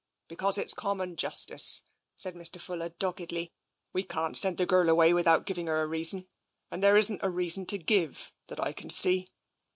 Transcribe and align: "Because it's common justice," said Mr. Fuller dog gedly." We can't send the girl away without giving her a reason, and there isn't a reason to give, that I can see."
"Because 0.29 0.57
it's 0.57 0.73
common 0.73 1.15
justice," 1.15 1.83
said 2.17 2.33
Mr. 2.33 2.59
Fuller 2.59 2.89
dog 2.89 3.17
gedly." 3.17 3.51
We 3.93 4.01
can't 4.01 4.35
send 4.35 4.57
the 4.57 4.65
girl 4.65 4.89
away 4.89 5.13
without 5.13 5.45
giving 5.45 5.67
her 5.67 5.79
a 5.83 5.87
reason, 5.87 6.27
and 6.71 6.83
there 6.83 6.97
isn't 6.97 7.21
a 7.21 7.29
reason 7.29 7.67
to 7.67 7.77
give, 7.77 8.31
that 8.47 8.59
I 8.59 8.73
can 8.73 8.89
see." 8.89 9.27